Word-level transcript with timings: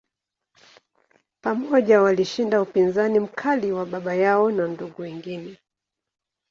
Pamoja, 1.41 2.01
walishinda 2.01 2.61
upinzani 2.61 3.19
mkali 3.19 3.71
wa 3.71 3.85
baba 3.85 4.15
yao 4.15 4.51
na 4.51 4.67
ndugu 4.67 5.01
wengine. 5.01 5.59